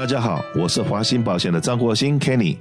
[0.00, 2.56] 大家好，我是华兴保险的张国兴 Kenny，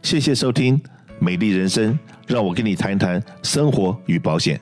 [0.00, 0.80] 谢谢收听
[1.18, 4.60] 美丽人生，让我跟你谈谈生活与保险。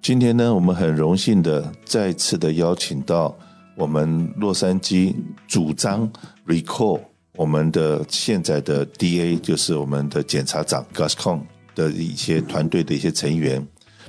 [0.00, 3.36] 今天呢，我们很荣幸的再次的邀请到
[3.76, 5.14] 我们洛杉矶
[5.46, 6.10] 主张
[6.46, 6.98] recall
[7.36, 11.42] 我们的现在的 DA，就是我们的检察长 Gascon
[11.74, 13.62] 的一些团队的一些成员。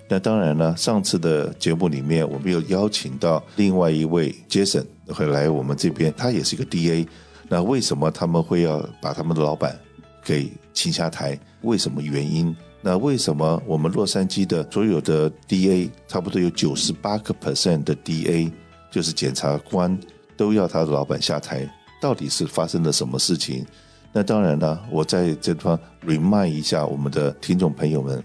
[0.08, 7.08] 那当然了，上次的节目里面，我们又邀请到另外一位 Jason 会来我们这边，他也是一个 DA。
[7.48, 9.78] 那为什么他们会要把他们的老板
[10.24, 11.38] 给请下台？
[11.62, 12.56] 为什么原因？
[12.82, 18.52] 那为什么我们洛杉矶的所有的 DA 差不多有九十八个 percent 的 DA
[18.90, 19.96] 就是检察官
[20.36, 21.70] 都要他的老板下台？
[22.02, 23.66] 到底是发生了什么事情？
[24.12, 28.24] 那当然了，我在这地方 remind 一下我们的听众朋友们，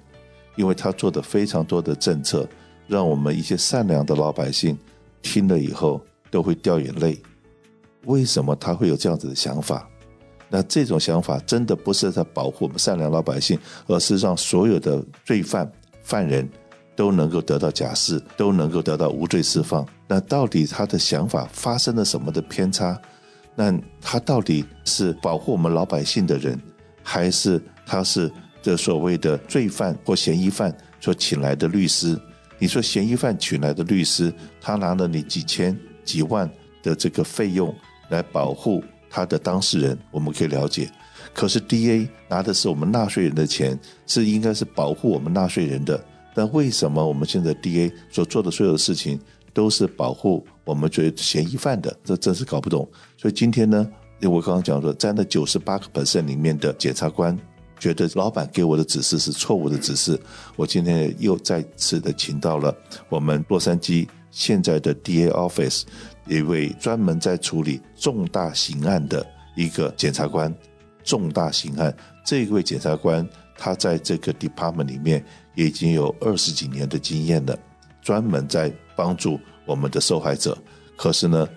[0.57, 2.49] 因为他做的非常多的政策，
[2.87, 4.79] 让我们一些善良的老百姓
[5.21, 6.01] 听了以后
[6.37, 7.19] 都会掉眼泪。
[8.05, 9.89] 为什么他会有这样子的想法？
[10.51, 15.67] 那这种想法真的不是在保护我们善良老百姓，而是让所有的罪犯、
[16.03, 16.47] 犯人
[16.95, 19.87] 都能够得到假释，都能够得到无罪释放。
[20.07, 23.01] 那到底他的想法发生了什么的偏差？
[23.55, 26.61] 那他到底是保护我们老百姓的人，
[27.03, 32.21] 还是他是这所谓的罪犯或嫌疑犯所请来的律师？
[32.59, 35.75] 你说嫌疑犯请来的律师，他拿了你几千
[36.07, 36.51] 几万
[36.83, 37.75] 的这个费用
[38.09, 38.83] 来保护。
[39.09, 40.91] 他的当事人，我们可以了解，
[41.33, 46.05] 可是 DA 拿的是我们纳税人的钱，是应该是保护我们纳税人的。
[46.35, 49.19] 但为什么我们现在 DA 所做的所有的事情
[49.55, 51.97] 都是保护我们觉得嫌疑犯的？
[52.05, 52.87] 这真是搞不懂。
[53.17, 53.89] 所以今天呢，
[54.23, 57.39] 我刚刚讲说，在那九十八个 percent 里面的检察官
[57.79, 60.21] 觉得老板给我的指示是错误的指示，
[60.57, 62.77] 我今天又再次的请到了
[63.09, 65.85] 我们洛杉矶现在的 DA office。
[66.29, 70.53] 一位专门在处理重大刑案的一个检察官，
[71.05, 75.25] 重大刑案，这一位检察官他在这个 department 里面
[75.55, 77.57] 也已经有二十几年的经验了，
[78.03, 80.59] 专门在帮助我们的受害者。
[80.97, 81.49] 可是呢，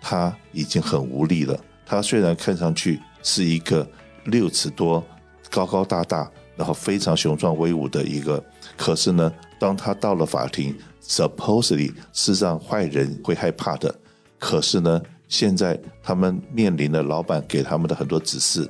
[0.00, 1.58] 他已经很无力了。
[1.84, 3.86] 他虽然看上去是一个
[4.24, 5.04] 六尺多、
[5.50, 8.42] 高高大大，然后非常雄壮威武的一个，
[8.76, 10.74] 可是呢，当他到了法庭。
[11.08, 13.94] Supposedly 是让坏人会害怕的，
[14.40, 18.68] 可是呢，现在他们面临的老板给他们的很多指示。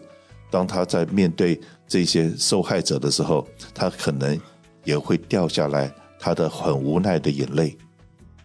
[0.50, 1.58] 当他在面对
[1.88, 4.38] 这些受害者的时候，他可能
[4.84, 7.74] 也会掉下来他的很无奈的眼泪。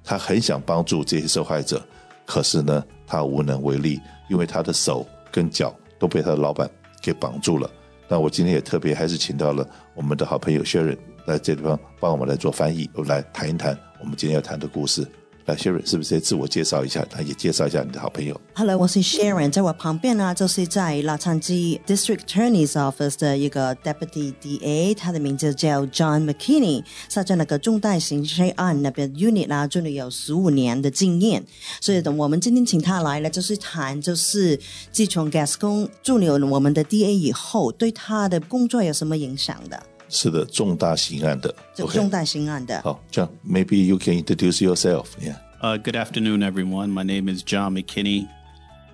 [0.06, 1.86] 他很想帮助这些受害者，
[2.26, 6.72] 可是呢，他无能为力，因为他的手跟脚都被他的老板
[7.02, 7.70] 给绑住了。
[8.12, 10.98] 那我今天也特别还是请到了我们的好朋友 Sharon。
[11.26, 15.08] 在这地方帮我们来做翻译，来谈一谈我们今天要谈的故事。
[15.56, 17.06] ，Sharon，是不是自我介绍一下？
[17.16, 18.40] 那也介绍一下你的好朋友。
[18.54, 31.44] Hello，我是 Sharon，在我旁边呢，就是在洛杉矶 District Attorney's Office 的一个 Deputy DA，他的名字叫 John McKinney，他在那个重大刑事案那边 Unit 啊，这里有十五年的经验。
[31.80, 34.60] 所以，等我们今天请他来呢，就是谈，就是
[34.92, 39.82] 自从 Gascon 助理我们的 DA 以后，对他的工作有什么影响的？
[40.11, 42.81] 是的，重大刑案的，重大刑案的。
[42.83, 45.07] 好，这样，maybe you can introduce yourself.
[45.21, 45.37] Yeah.
[45.61, 46.93] Uh, good afternoon, everyone.
[46.93, 48.29] My name is John McKinney.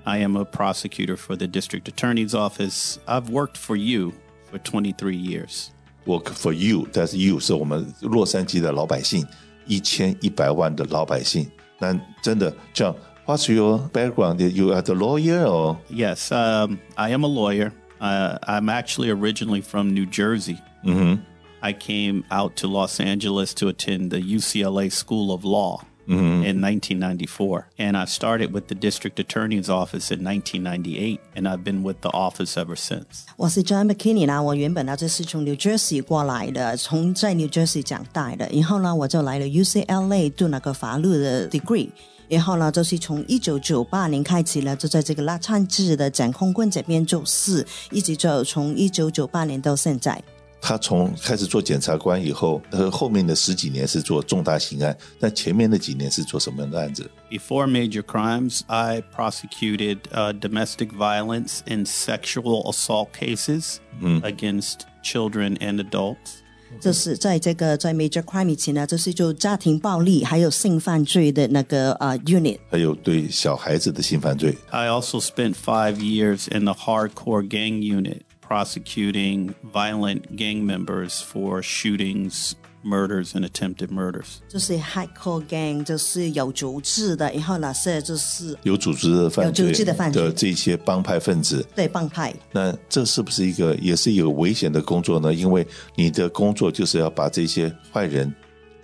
[0.04, 2.98] I am a prosecutor for the District Attorney's Office.
[3.06, 4.12] I've worked for you
[4.50, 5.70] for 23 years.
[6.06, 6.88] Work for you.
[6.92, 7.38] That's you.
[7.38, 9.26] 是我们洛杉矶的老百姓，
[9.66, 11.50] 一千一百万的老百姓。
[11.78, 11.92] 那
[12.22, 12.96] 真的，John,
[13.26, 14.40] what's your background?
[14.40, 15.76] You are the lawyer, or?
[15.90, 17.72] Yes, um, I am a lawyer.
[18.00, 20.58] Uh, I'm actually originally from New Jersey.
[20.86, 21.22] Mm-hmm.
[21.60, 26.42] I came out to Los Angeles to attend the UCLA School of Law mm-hmm.
[26.42, 27.68] in 1994.
[27.78, 32.10] And I started with the district attorney's office in 1998, and I've been with the
[32.10, 33.26] office ever since.
[33.36, 41.90] 我是 John McKinney 啦，我原本呢就是从 New Jersey 过来的，从在 New Jersey 长大的，然后呢我就来了 UCLA 读那个法律的 degree。
[42.28, 50.22] 然后呢，就是从一九九八年开始呢，就在这个洛杉矶的检控官这边做事，一直就从一九九八年到现在。
[50.66, 57.10] 他从开始做检察官以后，呃，后面的十几年是做重大刑案，但前面的几年是做什么样的案子？
[57.28, 63.78] Before major crimes, I prosecuted uh, domestic violence and sexual assault cases
[64.22, 66.42] against children and adults.
[66.80, 74.56] 这是在这个在 major crime 以前呢，这是就家庭暴力还有性犯罪的那个呃 unit，还有对小孩子的性犯罪。
[74.70, 78.20] I also spent five years in the hardcore gang unit.
[78.47, 82.53] Prosecuting violent gang members for shootings
[82.83, 84.37] murders and attempted murders.
[84.47, 91.65] 就是 hardcore gang，就是有组织的，然后那些就是有组织的犯罪有组织的犯罪的这些帮派分子。
[91.75, 92.33] 对帮派。
[92.51, 95.33] 那这是不是一个也是一个危险的工作呢？
[95.33, 98.33] 因为你的工作就是要把这些坏人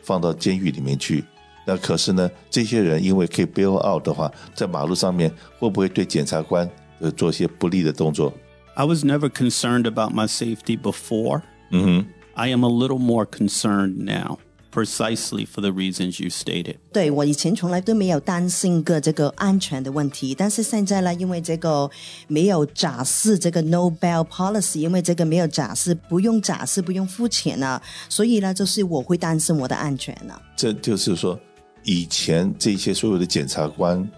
[0.02, 1.24] 放到监狱里面去。
[1.66, 6.70] 那可是呢，这些人因为可以 bail out 的话，在马路上面会不会对检察官
[7.00, 8.34] 呃做一些不利的动作
[8.75, 11.43] ？I was never concerned about my safety before.
[11.71, 12.07] 嗯哼。
[12.35, 14.39] I am a little more concerned now,
[14.71, 16.77] precisely for the reasons you stated.
[16.93, 21.91] 对，我以前从来都没有担心过这个安全的问题，但是现在呢，因为这个
[22.29, 30.41] 没有假释这个 no bail policy，因为这个没有假释，不用假释，不用付钱啊，所以呢，就是我会担心我的安全啊。
[30.55, 31.37] 这就是说，
[31.83, 34.09] 以前这些所有的检察官、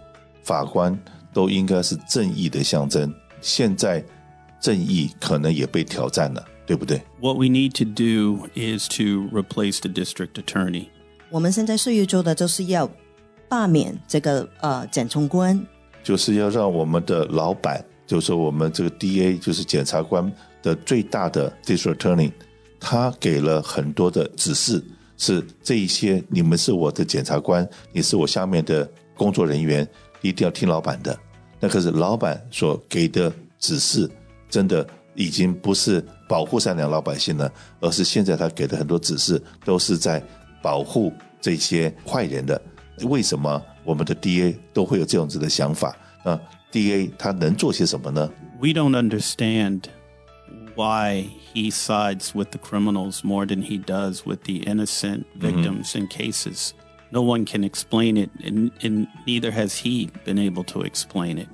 [0.43, 0.95] 法官
[1.33, 3.11] 都应该是正义的象征，
[3.41, 4.05] 现在
[4.66, 6.44] 正义可能也被挑战了。
[6.68, 10.88] 对不对？What we need to do is to replace the district attorney.
[11.30, 12.90] 我们现在需要做的就是要
[13.48, 15.64] 罢免这个呃检察官，
[16.04, 20.32] 就是要让我们的老板，就是我们这个 DA，就是检察官
[20.64, 22.32] 的最大的 district attorney，
[22.80, 24.84] 他给了很多的指示，
[25.18, 29.88] 是这一些你们是我的检察官，你是我下面的工作人员，
[30.22, 31.16] 一定要听老板的。
[31.60, 34.10] 那可是老板所给的指示，
[34.50, 34.86] 真的。
[35.18, 37.50] 已经不是保护善良老百姓了，
[37.80, 40.22] 而是现在他给的很多指示都是在
[40.62, 41.10] 保护
[41.40, 42.62] 这些坏人的。
[43.04, 45.96] 为什么我们的 DA 都会有这样子的想法？
[46.26, 46.38] 那
[46.70, 49.84] DA 他能做些什么呢？We don't understand
[50.76, 56.10] why he sides with the criminals more than he does with the innocent victims and
[56.10, 56.72] cases.
[57.10, 61.48] No one can explain it, and, and neither has he been able to explain it.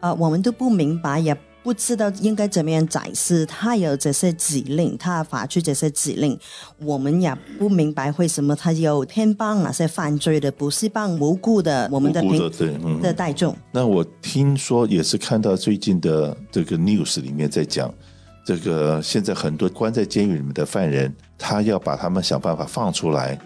[0.00, 1.36] 啊，我们都不明白也。
[1.64, 6.38] 不知道应该怎么样展示，他有这些指令，他发出这些指令，
[6.78, 12.52] 我们也不明白为什么他有偏帮那些犯罪的，不是帮无辜的我们的平的、
[12.84, 13.56] 嗯、的大众。
[13.72, 17.90] 那我听说也是看到最近的这个 news 里面在讲，
[18.44, 23.38] 这个现在很多关在监狱里面的犯人，他要把他们想办法放出来，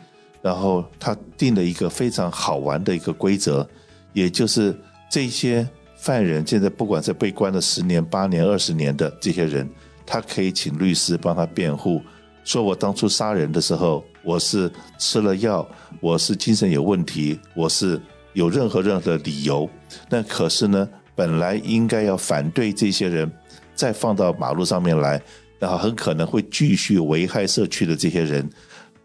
[0.43, 3.65] 然后他定了一个非常好玩的一个规则，
[4.13, 4.77] 也就是
[5.09, 5.65] 这些。
[5.99, 9.69] 犯人现在不管是被关了十年、八年、二十年的这些人，
[10.07, 12.01] 他可以请律师帮他辩护，
[12.45, 15.69] 说我当初杀人的时候，我是吃了药，
[16.01, 18.01] 我是精神有问题，我是
[18.33, 19.69] 有任何任何的理由。
[20.09, 23.31] 那可是呢，本来应该要反对这些人
[23.75, 25.21] 再放到马路上面来，
[25.59, 28.49] 然后很可能会继续危害社区的这些人，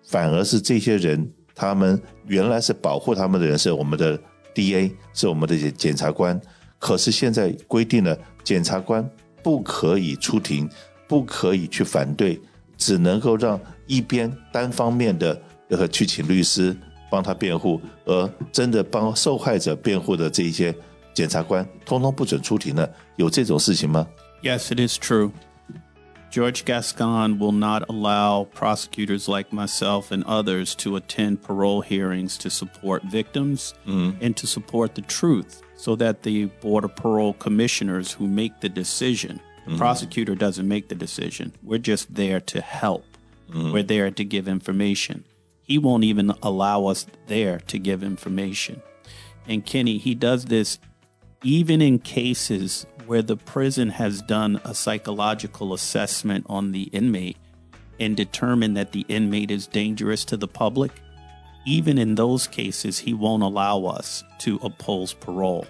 [0.05, 4.17] 反而是这些人，他们原来是保护他们的人是我们的
[4.53, 6.39] DA，是我们的检察官。
[6.83, 9.09] 可是现在规定了，检察官
[9.41, 10.69] 不可以出庭，
[11.07, 12.37] 不可以去反对，
[12.77, 13.57] 只能够让
[13.87, 15.41] 一边单方面的
[15.89, 16.75] 去请律师
[17.09, 20.75] 帮他辩护，而真的帮受害者辩护的这些
[21.13, 22.89] 检察官，通通不准出庭了。
[23.15, 24.05] 有这种事情吗
[24.41, 25.31] ？Yes, it is true.
[26.33, 32.49] George Gascon will not allow prosecutors like myself and others to attend parole hearings to
[32.49, 34.17] support victims mm.
[34.19, 35.61] and to support the truth.
[35.75, 39.77] so that the Board of Parole commissioners who make the decision, mm-hmm.
[39.77, 41.53] prosecutor doesn't make the decision.
[41.61, 43.05] We're just there to help.
[43.51, 43.71] Mm-hmm.
[43.71, 45.25] We're there to give information.
[45.61, 48.81] He won't even allow us there to give information.
[49.47, 50.79] And Kenny, he does this
[51.42, 57.36] even in cases where the prison has done a psychological assessment on the inmate
[57.98, 60.92] and determined that the inmate is dangerous to the public
[61.66, 65.66] even in those cases, he won't allow us to oppose parole.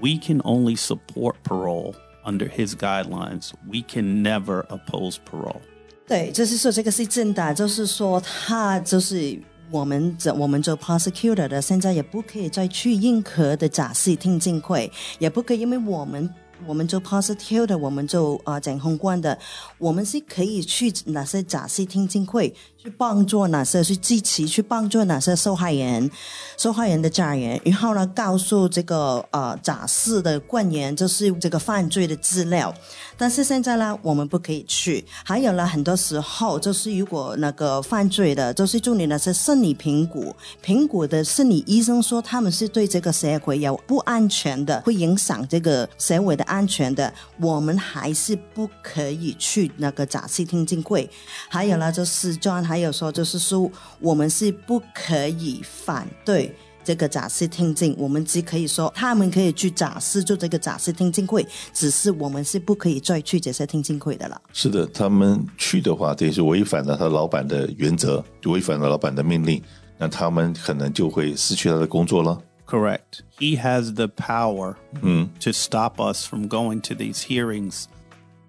[0.00, 1.94] We can only support parole
[2.24, 3.54] under his guidelines.
[3.68, 5.60] We can never oppose parole.
[6.08, 9.40] 对，就是说这个是真的，就是说他就是
[9.71, 16.29] 我们这我们做 prosecutor 的，现在也不可以再去任何的假释听证会，也不可以，因为我们。
[16.65, 19.37] 我们做 prosecutor，我们做啊检控官的，
[19.77, 22.51] 我们是可以去哪些假释听证会，
[22.87, 26.09] 去帮助哪些去支持，去帮助哪些受害人、
[26.55, 32.73] 受害人的家人，然后呢，告诉这个呃假释的官员，就是这个犯罪的资料。
[33.17, 35.03] 但是现在呢，我们不可以去。
[35.25, 51.09] 还有呢，很多时候就是如果那个犯罪的，就是做你那些生理评估，评估的生理医生说他们是对这个社会有不安全的，会影响这个社会的安全的，我们还是不可以去那个假释听证会。
[51.49, 53.69] 还有呢，就是 John 还有说，就是说
[53.99, 56.53] 我们是不可以反对。
[56.83, 64.41] 这个假释听证，我们只可以说他们可以去假释做这个假释听证会，只是我们是不可以再去这些听证会的了。
[64.53, 69.61] 是的，他们去的话，等于是违反了他老板的原则，违反了老板的命令，
[69.97, 72.41] 那他们可能就会失去他的工作了。
[72.65, 73.19] Correct.
[73.37, 77.87] He has the power to stop us from going to these hearings.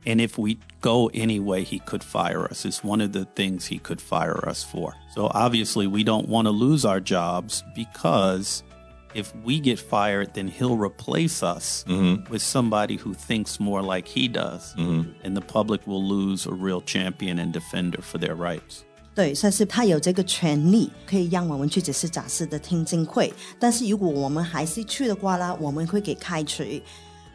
[0.05, 2.65] And if we go anyway, he could fire us.
[2.65, 4.93] It's one of the things he could fire us for.
[5.15, 8.63] So obviously, we don't want to lose our jobs because
[9.15, 11.86] if we get fired, then he'll replace us
[12.29, 14.75] with somebody who thinks more like he does.
[14.77, 18.83] And the public will lose a real champion and defender for their rights.
[19.15, 23.31] 对，算是他有这个权利，可以让我们去只是假释的听证会。
[23.60, 26.63] 但是如果我们还是去的话呢，我们会给开除。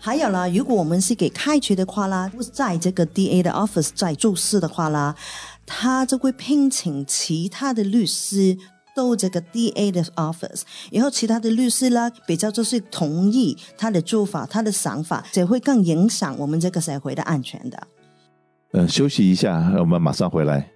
[0.05, 5.15] 还有呢，如果我们是给开除的话呢，不在这个 DA 的 office 在做事的话呢，
[5.65, 8.57] 他就会聘请其他的律师
[8.93, 17.87] 到这个 DA 的 office，然后其他的律师呢，比较就是同意他的做法，他的想法，这会更影响我们这个社会的安全的。
[18.73, 20.72] 嗯，休息一下，我们马上回来。